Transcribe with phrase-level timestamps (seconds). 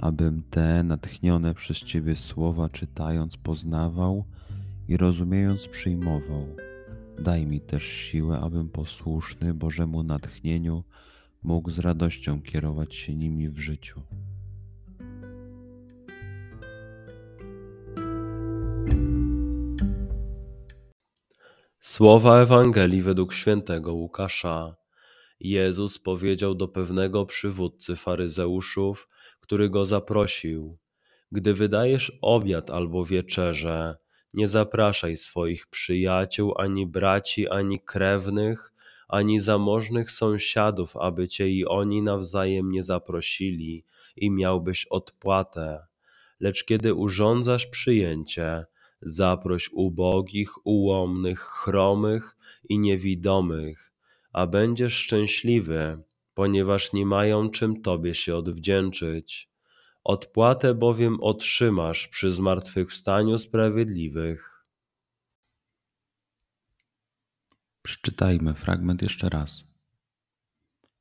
[0.00, 4.24] abym te natchnione przez Ciebie słowa czytając poznawał
[4.88, 6.46] i rozumiejąc przyjmował.
[7.18, 10.84] Daj mi też siłę, abym posłuszny Bożemu natchnieniu
[11.42, 14.00] mógł z radością kierować się nimi w życiu.
[21.80, 24.79] Słowa Ewangelii według świętego Łukasza.
[25.40, 29.08] Jezus powiedział do pewnego przywódcy faryzeuszów,
[29.40, 30.78] który go zaprosił:
[31.32, 33.96] Gdy wydajesz obiad albo wieczerzę,
[34.34, 38.72] nie zapraszaj swoich przyjaciół, ani braci, ani krewnych,
[39.08, 43.84] ani zamożnych sąsiadów, aby cię i oni nawzajem nie zaprosili
[44.16, 45.86] i miałbyś odpłatę.
[46.40, 48.64] Lecz kiedy urządzasz przyjęcie,
[49.02, 52.36] zaproś ubogich, ułomnych, chromych
[52.68, 53.92] i niewidomych,
[54.32, 56.02] a będziesz szczęśliwy,
[56.34, 59.50] ponieważ nie mają czym Tobie się odwdzięczyć.
[60.04, 64.66] Odpłatę bowiem otrzymasz przy zmartwychwstaniu sprawiedliwych.
[67.82, 69.64] Przeczytajmy fragment jeszcze raz.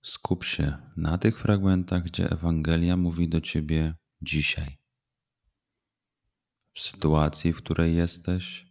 [0.04, 4.78] Skup się na tych fragmentach, gdzie Ewangelia mówi do Ciebie dzisiaj.
[6.74, 8.66] W sytuacji, w której jesteś,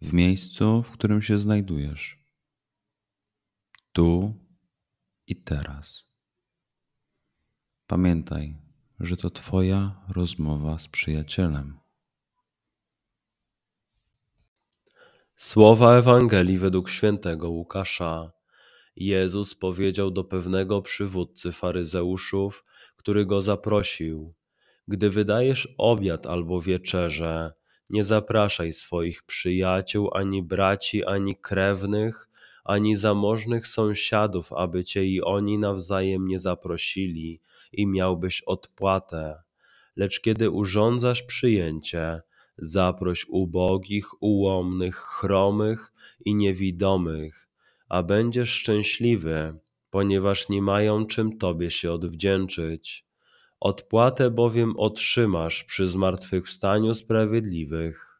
[0.00, 2.19] w miejscu, w którym się znajdujesz
[3.92, 4.34] tu
[5.26, 6.04] i teraz.
[7.86, 8.56] Pamiętaj,
[9.00, 11.78] że to Twoja rozmowa z przyjacielem.
[15.36, 18.32] Słowa Ewangelii według świętego Łukasza.
[18.96, 22.64] Jezus powiedział do pewnego przywódcy faryzeuszów,
[22.96, 24.34] który go zaprosił:
[24.88, 27.52] Gdy wydajesz obiad albo wieczerzę,
[27.90, 32.30] nie zapraszaj swoich przyjaciół, ani braci, ani krewnych,
[32.70, 37.40] ani zamożnych sąsiadów, aby cię i oni nawzajem nie zaprosili
[37.72, 39.42] i miałbyś odpłatę.
[39.96, 42.22] Lecz kiedy urządzasz przyjęcie,
[42.58, 45.92] zaproś ubogich, ułomnych, chromych
[46.24, 47.48] i niewidomych,
[47.88, 49.58] a będziesz szczęśliwy,
[49.90, 53.06] ponieważ nie mają czym Tobie się odwdzięczyć.
[53.60, 58.19] Odpłatę bowiem otrzymasz przy zmartwychwstaniu sprawiedliwych.